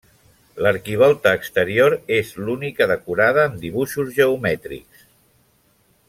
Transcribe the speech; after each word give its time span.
L'arquivolta 0.67 1.33
exterior 1.39 1.95
és 2.17 2.31
l'única 2.47 2.87
decorada 2.95 3.43
amb 3.49 3.59
dibuixos 3.67 4.09
geomètrics. 4.19 5.05